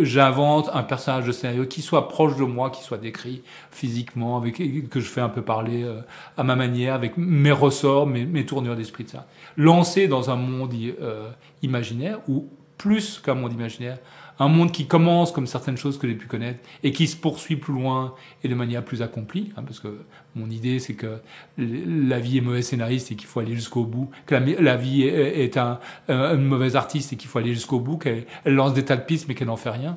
j'invente 0.00 0.68
un 0.74 0.82
personnage 0.82 1.24
de 1.24 1.32
scénario 1.32 1.64
qui 1.64 1.80
soit 1.80 2.08
proche 2.08 2.36
de 2.36 2.44
moi, 2.44 2.68
qui 2.68 2.82
soit 2.82 2.98
décrit 2.98 3.42
physiquement, 3.70 4.36
avec, 4.36 4.56
que 4.90 5.00
je 5.00 5.08
fais 5.08 5.22
un 5.22 5.30
peu 5.30 5.40
parler 5.40 5.82
euh, 5.82 6.00
à 6.36 6.42
ma 6.42 6.56
manière, 6.56 6.94
avec 6.94 7.16
mes 7.16 7.52
ressorts, 7.52 8.06
mes, 8.06 8.44
tournures 8.44 8.76
d'esprit 8.76 9.04
de 9.04 9.10
ça. 9.10 9.26
Lancé 9.56 10.08
dans 10.08 10.28
un 10.28 10.36
monde 10.36 10.74
euh, 11.00 11.30
imaginaire, 11.62 12.18
ou 12.28 12.46
plus 12.76 13.18
qu'un 13.18 13.34
monde 13.34 13.52
imaginaire, 13.52 13.98
un 14.38 14.48
monde 14.48 14.72
qui 14.72 14.86
commence 14.86 15.32
comme 15.32 15.46
certaines 15.46 15.76
choses 15.76 15.98
que 15.98 16.06
j'ai 16.06 16.14
pu 16.14 16.26
connaître 16.26 16.60
et 16.82 16.92
qui 16.92 17.06
se 17.06 17.16
poursuit 17.16 17.56
plus 17.56 17.72
loin 17.72 18.14
et 18.44 18.48
de 18.48 18.54
manière 18.54 18.84
plus 18.84 19.02
accomplie, 19.02 19.52
hein, 19.56 19.62
parce 19.62 19.80
que 19.80 19.88
mon 20.34 20.50
idée 20.50 20.78
c'est 20.78 20.94
que 20.94 21.20
la 21.58 22.18
vie 22.18 22.38
est 22.38 22.42
mauvais 22.42 22.62
scénariste 22.62 23.12
et 23.12 23.16
qu'il 23.16 23.26
faut 23.26 23.40
aller 23.40 23.54
jusqu'au 23.54 23.84
bout, 23.84 24.10
que 24.26 24.34
la, 24.34 24.76
vie 24.76 25.02
est, 25.04 25.56
un, 25.56 25.80
une 26.08 26.44
mauvaise 26.44 26.76
artiste 26.76 27.12
et 27.12 27.16
qu'il 27.16 27.28
faut 27.28 27.38
aller 27.38 27.54
jusqu'au 27.54 27.80
bout, 27.80 27.96
qu'elle 27.96 28.26
lance 28.44 28.74
des 28.74 28.84
tas 28.84 28.96
de 28.96 29.02
pistes 29.02 29.26
mais 29.28 29.34
qu'elle 29.34 29.48
n'en 29.48 29.56
fait 29.56 29.70
rien. 29.70 29.96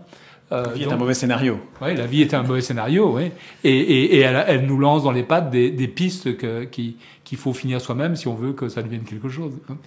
Euh, 0.51 0.65
la 0.65 0.73
vie 0.73 0.83
est 0.83 0.91
un 0.91 0.97
mauvais 0.97 1.13
scénario. 1.13 1.59
Oui, 1.81 1.95
la 1.95 2.07
vie 2.07 2.21
est 2.21 2.33
un 2.33 2.41
mauvais 2.41 2.61
scénario, 2.61 3.15
oui. 3.15 3.31
Et, 3.63 3.71
et, 3.71 4.15
et 4.15 4.19
elle, 4.19 4.43
elle, 4.47 4.65
nous 4.65 4.79
lance 4.79 5.03
dans 5.03 5.11
les 5.11 5.23
pattes 5.23 5.51
des, 5.51 5.69
des 5.69 5.87
pistes 5.87 6.37
qu'il 6.71 7.37
faut 7.37 7.53
finir 7.53 7.79
soi-même 7.79 8.15
si 8.15 8.27
on 8.27 8.33
veut 8.33 8.53
que 8.53 8.67
ça 8.67 8.81
devienne 8.81 9.03
quelque 9.03 9.29
chose. 9.29 9.53
Hein. 9.69 9.77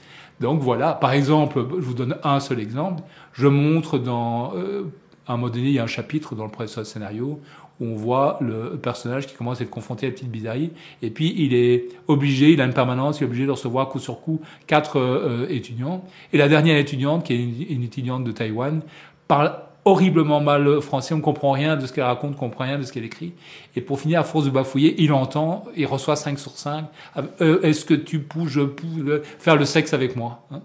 Donc 0.41 0.61
voilà, 0.61 0.93
par 0.93 1.13
exemple, 1.13 1.65
je 1.79 1.85
vous 1.85 1.95
donne 1.95 2.17
un 2.23 2.41
seul 2.41 2.61
exemple. 2.61 3.03
Je 3.33 3.49
montre 3.49 3.99
dans, 3.99 4.55
euh, 4.55 4.85
à 5.27 5.35
un 5.35 5.37
moment 5.37 5.53
donné, 5.53 5.67
il 5.67 5.73
y 5.73 5.79
a 5.79 5.85
un 5.85 5.89
chapitre 5.89 6.35
dans 6.35 6.45
le 6.45 6.51
professeur 6.51 6.87
scénario 6.87 7.41
où 7.81 7.87
on 7.87 7.97
voit 7.97 8.39
le 8.41 8.77
personnage 8.77 9.27
qui 9.27 9.35
commence 9.35 9.61
à 9.61 9.65
être 9.65 9.71
confronté 9.71 10.07
à 10.07 10.11
des 10.11 10.15
petites 10.15 10.31
bizarreries. 10.31 10.71
Et 11.01 11.11
puis, 11.11 11.35
il 11.37 11.55
est 11.55 11.89
obligé, 12.07 12.53
il 12.53 12.61
a 12.61 12.65
une 12.65 12.75
permanence, 12.75 13.19
il 13.19 13.25
est 13.25 13.27
obligé 13.27 13.47
de 13.47 13.51
recevoir 13.51 13.89
coup 13.89 13.99
sur 13.99 14.21
coup 14.21 14.41
quatre 14.69 14.99
euh, 15.01 15.47
étudiants. 15.49 16.05
Et 16.33 16.39
la 16.39 16.49
dernière 16.49 16.77
étudiante, 16.77 17.25
qui 17.25 17.33
est 17.33 17.43
une, 17.43 17.55
une 17.69 17.83
étudiante 17.83 18.23
de 18.23 18.31
Taïwan, 18.31 18.83
parle 19.27 19.53
horriblement 19.85 20.41
mal 20.41 20.81
français, 20.81 21.15
on 21.15 21.21
comprend 21.21 21.53
rien 21.53 21.77
de 21.77 21.87
ce 21.87 21.93
qu'elle 21.93 22.05
raconte, 22.05 22.35
on 22.37 22.39
comprend 22.39 22.65
rien 22.65 22.79
de 22.79 22.85
ce 22.85 22.93
qu'elle 22.93 23.05
écrit. 23.05 23.33
Et 23.75 23.81
pour 23.81 24.01
finir, 24.01 24.21
à 24.21 24.25
force 24.25 24.45
de 24.45 24.51
bafouiller, 24.51 24.95
il 24.99 25.13
entend, 25.13 25.65
il 25.77 25.87
reçoit 25.87 26.17
5 26.17 26.39
sur 26.39 26.53
5. 26.53 26.85
Euh, 27.41 27.61
est-ce 27.63 27.85
que 27.85 27.95
tu 27.95 28.21
peux, 28.21 28.47
je 28.47 28.61
peux 28.61 29.23
faire 29.39 29.57
le 29.57 29.65
sexe 29.65 29.93
avec 29.93 30.17
moi 30.17 30.47
hein? 30.53 30.61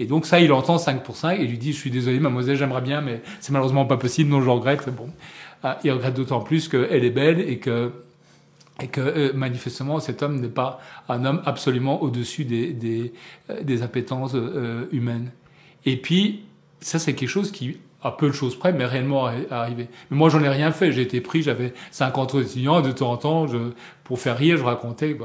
Et 0.00 0.06
donc 0.06 0.26
ça, 0.26 0.40
il 0.40 0.52
entend 0.52 0.78
5 0.78 1.02
pour 1.04 1.16
5 1.16 1.38
et 1.38 1.46
lui 1.46 1.58
dit, 1.58 1.72
je 1.72 1.78
suis 1.78 1.90
désolé, 1.90 2.18
mademoiselle, 2.18 2.56
j'aimerais 2.56 2.80
bien, 2.80 3.00
mais 3.00 3.22
c'est 3.40 3.52
malheureusement 3.52 3.86
pas 3.86 3.96
possible, 3.96 4.30
non, 4.30 4.40
je 4.40 4.50
regrette. 4.50 4.88
Bon, 4.88 5.08
ah, 5.62 5.78
il 5.84 5.92
regrette 5.92 6.14
d'autant 6.14 6.40
plus 6.40 6.68
qu'elle 6.68 7.04
est 7.04 7.10
belle 7.10 7.40
et 7.40 7.58
que 7.58 7.92
et 8.82 8.88
que 8.88 9.00
euh, 9.00 9.32
manifestement 9.34 10.00
cet 10.00 10.22
homme 10.22 10.40
n'est 10.40 10.48
pas 10.48 10.80
un 11.08 11.24
homme 11.24 11.42
absolument 11.46 12.02
au-dessus 12.02 12.44
des, 12.44 12.72
des, 12.72 13.12
euh, 13.50 13.62
des 13.62 13.82
appétences 13.82 14.32
euh, 14.34 14.86
humaines. 14.90 15.30
Et 15.86 15.96
puis, 15.96 16.42
ça 16.80 16.98
c'est 16.98 17.14
quelque 17.14 17.28
chose 17.28 17.52
qui 17.52 17.78
à 18.04 18.12
peu 18.12 18.28
de 18.28 18.32
choses 18.32 18.56
près, 18.56 18.72
mais 18.72 18.84
réellement 18.84 19.30
arrivé. 19.50 19.88
Mais 20.10 20.16
moi, 20.16 20.28
j'en 20.28 20.42
ai 20.42 20.48
rien 20.48 20.70
fait. 20.70 20.92
J'ai 20.92 21.02
été 21.02 21.20
pris, 21.20 21.42
j'avais 21.42 21.72
50 21.90 22.34
étudiants, 22.34 22.82
de 22.82 22.92
temps 22.92 23.12
en 23.12 23.16
temps, 23.16 23.46
je, 23.46 23.58
pour 24.04 24.20
faire 24.20 24.36
rire, 24.36 24.58
je 24.58 24.64
racontais. 24.64 25.16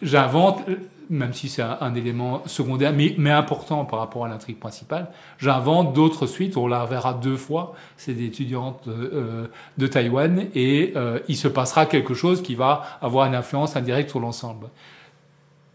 J'invente, 0.00 0.62
même 1.10 1.34
si 1.34 1.48
c'est 1.48 1.62
un, 1.62 1.94
élément 1.94 2.42
secondaire, 2.46 2.92
mais, 2.94 3.14
mais, 3.18 3.30
important 3.30 3.84
par 3.84 3.98
rapport 3.98 4.24
à 4.24 4.28
l'intrigue 4.28 4.58
principale, 4.58 5.08
j'invente 5.38 5.92
d'autres 5.92 6.26
suites. 6.26 6.56
On 6.56 6.66
la 6.66 6.82
reverra 6.82 7.14
deux 7.14 7.36
fois. 7.36 7.74
C'est 7.96 8.14
des 8.14 8.26
étudiantes 8.26 8.84
euh, 8.88 9.46
de 9.76 9.86
Taïwan 9.86 10.46
et 10.54 10.94
euh, 10.96 11.18
il 11.28 11.36
se 11.36 11.48
passera 11.48 11.84
quelque 11.84 12.14
chose 12.14 12.42
qui 12.42 12.54
va 12.54 12.82
avoir 13.02 13.26
une 13.26 13.34
influence 13.34 13.76
indirecte 13.76 14.08
sur 14.08 14.20
l'ensemble. 14.20 14.68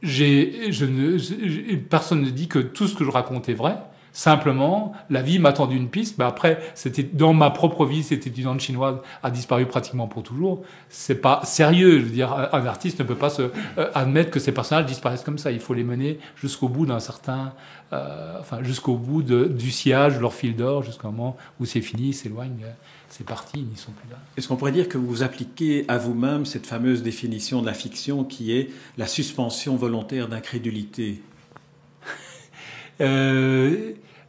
Je 0.02 0.86
ne, 0.86 1.76
personne 1.76 2.22
ne 2.22 2.30
dit 2.30 2.48
que 2.48 2.60
tout 2.60 2.88
ce 2.88 2.96
que 2.96 3.04
je 3.04 3.12
raconte 3.12 3.50
est 3.50 3.54
vrai. 3.54 3.78
Simplement, 4.16 4.94
la 5.10 5.22
vie 5.22 5.40
m'a 5.40 5.52
tendu 5.52 5.76
une 5.76 5.90
piste. 5.90 6.18
Mais 6.18 6.24
après, 6.24 6.58
c'était 6.74 7.04
dans 7.04 7.34
ma 7.34 7.50
propre 7.50 7.86
vie, 7.86 8.02
cette 8.02 8.26
étudiante 8.26 8.62
chinoise 8.62 8.96
a 9.22 9.30
disparu 9.30 9.66
pratiquement 9.66 10.08
pour 10.08 10.24
toujours. 10.24 10.64
C'est 10.88 11.20
pas 11.20 11.42
sérieux. 11.44 12.00
Je 12.00 12.06
veux 12.06 12.12
dire, 12.12 12.32
un 12.54 12.66
artiste 12.66 13.00
ne 13.00 13.04
peut 13.04 13.16
pas 13.16 13.30
se 13.30 13.42
euh, 13.42 13.92
admettre 13.94 14.32
que 14.32 14.40
ces 14.40 14.54
personnages 14.54 14.86
disparaissent 14.86 15.26
comme 15.26 15.38
ça. 15.38 15.52
Il 15.52 15.60
faut 15.60 15.74
les 15.74 15.84
mener 15.84 16.18
jusqu'au 16.38 16.70
bout 16.70 16.86
d'un 16.86 17.02
certain, 17.02 17.52
euh, 17.92 18.40
enfin, 18.40 18.64
jusqu'au 18.64 18.96
bout 18.96 19.22
du 19.22 19.70
sillage, 19.70 20.18
leur 20.18 20.34
fil 20.34 20.56
d'or, 20.56 20.82
jusqu'au 20.82 21.08
moment 21.08 21.36
où 21.60 21.66
c'est 21.66 21.82
fini, 21.82 22.14
s'éloignent. 22.14 22.68
C'est 23.10 23.26
parti, 23.26 23.60
ils 23.60 23.68
n'y 23.68 23.76
sont 23.76 23.92
plus 23.92 24.10
là. 24.10 24.16
Est-ce 24.38 24.48
qu'on 24.48 24.56
pourrait 24.56 24.72
dire 24.72 24.88
que 24.88 24.98
vous 24.98 25.24
appliquez 25.24 25.84
à 25.90 25.98
vous-même 25.98 26.46
cette 26.46 26.68
fameuse 26.68 27.04
définition 27.04 27.62
de 27.62 27.66
la 27.66 27.74
fiction 27.74 28.24
qui 28.24 28.54
est 28.54 28.70
la 28.98 29.08
suspension 29.08 29.76
volontaire 29.76 30.30
d'incrédulité? 30.30 31.22
euh, 31.22 31.35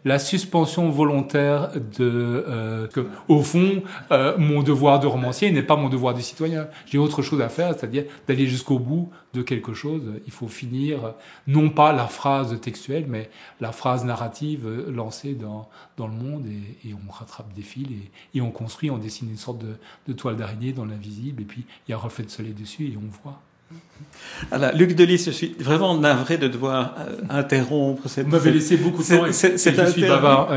la 0.07 0.21
suspension 0.21 0.89
volontaire 0.89 1.73
de 1.99 2.45
euh, 2.49 2.87
que, 2.87 3.09
au 3.27 3.43
fond 3.43 3.83
euh, 4.13 4.39
mon 4.39 4.63
devoir 4.63 5.01
de 5.01 5.09
romancier 5.09 5.51
n'est 5.51 5.65
pas 5.65 5.75
mon 5.75 5.89
devoir 5.89 6.15
de 6.15 6.21
citoyen. 6.21 6.69
J'ai 6.87 6.97
autre 6.97 7.23
chose 7.23 7.41
à 7.41 7.49
faire 7.49 7.75
c'est-à-dire 7.75 8.05
d'aller 8.29 8.47
jusqu'au 8.47 8.79
bout 8.79 9.11
de 9.35 9.43
quelque 9.43 9.75
chose. 9.75 10.03
Il 10.25 10.33
faut 10.33 10.47
finir 10.47 11.15
non 11.49 11.71
pas 11.71 11.93
la 11.93 12.07
phrase 12.07 12.59
textuelle 12.61 13.07
mais 13.09 13.29
la 13.61 13.73
phrase 13.73 14.05
narrative 14.05 14.69
lancée 14.89 15.35
dans 15.35 15.69
dans 15.97 16.07
le 16.07 16.15
monde 16.15 16.47
et, 16.47 16.89
et 16.89 16.95
on 16.95 17.11
rattrape 17.11 17.53
des 17.53 17.63
fils 17.63 17.89
et, 17.91 18.39
et, 18.39 18.41
on 18.41 18.53
construit 18.53 18.91
on 18.91 18.99
dessine 18.99 19.29
une 19.29 19.37
sorte 19.37 19.59
de, 19.59 19.75
de 20.07 20.13
toile 20.13 20.37
d'araignée 20.37 20.73
dans 20.73 20.85
l'invisible 20.85 21.43
et 21.43 21.47
puis 21.47 21.65
il 21.87 21.91
y 21.91 21.95
a 21.95 21.97
un 21.97 22.01
reflet 22.01 22.25
de 22.25 22.31
soleil 22.31 22.55
dessus 22.55 22.85
et 22.85 22.97
on 22.97 23.11
voit 23.25 23.43
alors, 24.51 24.73
Luc 24.75 24.95
Delis, 24.95 25.23
je 25.27 25.31
suis 25.31 25.55
vraiment 25.59 25.97
navré 25.97 26.39
de 26.39 26.49
devoir 26.49 26.95
euh, 26.99 27.17
interrompre 27.31 28.09
cette. 28.09 28.27
Vous 28.27 28.33
m'avez 28.33 28.53
laissé 28.53 28.77
beaucoup 28.77 29.03
de 29.03 29.09
temps. 29.09 29.87
Suis 29.91 30.03
bavard. 30.03 30.51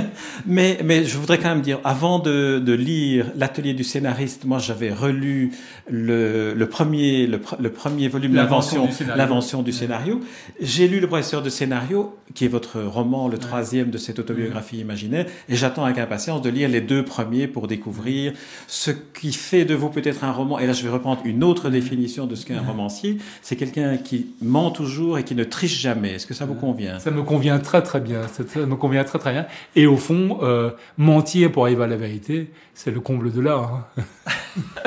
mais, 0.46 0.78
mais 0.84 1.04
je 1.04 1.18
voudrais 1.18 1.38
quand 1.38 1.48
même 1.48 1.60
dire, 1.60 1.78
avant 1.84 2.18
de, 2.18 2.58
de 2.58 2.72
lire 2.72 3.26
l'atelier 3.36 3.74
du 3.74 3.84
scénariste, 3.84 4.44
moi 4.44 4.58
j'avais 4.58 4.92
relu 4.92 5.52
le, 5.88 6.54
le 6.54 6.68
premier 6.68 7.26
le, 7.26 7.40
le, 7.60 7.70
premier 7.70 8.08
volume 8.08 8.34
l'invention 8.34 8.88
l'invention 9.14 9.62
du 9.62 9.72
scénario. 9.72 10.20
J'ai 10.60 10.88
lu 10.88 11.00
le 11.00 11.06
professeur 11.06 11.42
de 11.42 11.50
scénario, 11.50 12.16
qui 12.34 12.44
est 12.44 12.48
votre 12.48 12.80
roman, 12.80 13.28
le 13.28 13.38
troisième 13.38 13.90
de 13.90 13.98
cette 13.98 14.18
autobiographie 14.18 14.78
imaginaire, 14.78 15.26
et 15.48 15.56
j'attends 15.56 15.84
avec 15.84 15.98
impatience 15.98 16.42
de 16.42 16.50
lire 16.50 16.68
les 16.68 16.80
deux 16.80 17.04
premiers 17.04 17.46
pour 17.46 17.66
découvrir 17.66 18.32
ce 18.66 18.90
qui 18.90 19.32
fait 19.32 19.64
de 19.64 19.74
vous 19.74 19.90
peut-être 19.90 20.24
un 20.24 20.32
roman. 20.32 20.58
Et 20.58 20.66
là, 20.66 20.72
je 20.72 20.82
vais 20.82 20.88
reprendre 20.88 21.20
une 21.24 21.44
autre 21.44 21.70
définition 21.70 22.26
de 22.26 22.34
ce 22.34 22.46
qu'est 22.46 22.54
un 22.54 22.62
romancier, 22.86 23.18
c'est 23.42 23.56
quelqu'un 23.56 23.96
qui 23.96 24.28
ment 24.40 24.70
toujours 24.70 25.18
et 25.18 25.24
qui 25.24 25.34
ne 25.34 25.44
triche 25.44 25.78
jamais. 25.78 26.14
Est-ce 26.14 26.26
que 26.26 26.34
ça 26.34 26.46
vous 26.46 26.54
convient? 26.54 26.98
Ça 27.00 27.10
me 27.10 27.22
convient 27.22 27.58
très 27.58 27.82
très 27.82 28.00
bien. 28.00 28.22
Ça 28.28 28.60
me 28.60 28.76
convient 28.76 29.04
très 29.04 29.18
très 29.18 29.32
bien. 29.32 29.46
Et 29.74 29.86
au 29.86 29.96
fond, 29.96 30.38
euh, 30.42 30.70
mentir 30.96 31.50
pour 31.52 31.64
arriver 31.64 31.84
à 31.84 31.86
la 31.86 31.96
vérité, 31.96 32.50
c'est 32.74 32.90
le 32.90 33.00
comble 33.00 33.32
de 33.32 33.40
l'art. 33.40 33.88
Hein. 33.96 34.02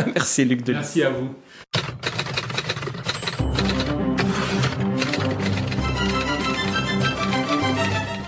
Merci 0.16 0.46
Luc 0.46 0.64
Delis. 0.64 0.78
Merci 0.78 1.04
à 1.04 1.10
vous. 1.10 1.30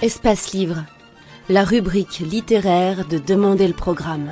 Espace 0.02 0.52
Livre, 0.54 0.84
la 1.48 1.64
rubrique 1.64 2.20
littéraire 2.20 3.08
de 3.08 3.20
Demander 3.20 3.68
le 3.68 3.74
programme. 3.74 4.32